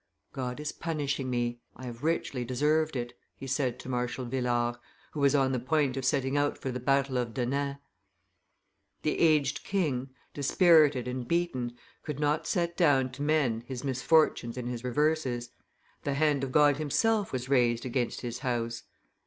"God 0.33 0.59
is 0.59 0.71
punishing 0.71 1.29
me; 1.29 1.59
I 1.75 1.85
have 1.85 2.03
richly 2.03 2.43
deserved 2.43 2.95
it," 2.95 3.13
he 3.35 3.45
said 3.45 3.77
to 3.81 3.87
Marshal 3.87 4.25
Villars, 4.25 4.77
who 5.11 5.19
was 5.19 5.35
on 5.35 5.51
the 5.51 5.59
point 5.59 5.95
of 5.95 6.05
setting 6.05 6.35
out 6.35 6.57
for 6.57 6.71
the 6.71 6.79
battle 6.79 7.19
of 7.19 7.35
Denain. 7.35 7.77
The 9.03 9.19
aged 9.19 9.63
king, 9.63 10.09
dispirited 10.33 11.07
and 11.07 11.27
beaten, 11.27 11.77
could 12.01 12.19
not 12.19 12.47
set 12.47 12.75
down 12.75 13.11
to 13.11 13.21
men 13.21 13.61
his 13.67 13.83
misfortunes 13.83 14.57
and 14.57 14.67
his 14.67 14.83
reverses; 14.83 15.51
the 16.01 16.15
hand 16.15 16.43
of 16.43 16.51
God 16.51 16.77
Himself 16.77 17.31
was 17.31 17.47
raised 17.47 17.85
against 17.85 18.21
his 18.21 18.39
house. 18.39 18.81